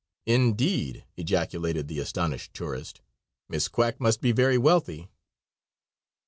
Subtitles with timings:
[0.25, 3.01] "Indeed," ejaculated the astonished tourist;
[3.47, 5.11] "Miss Quack must be very wealthy."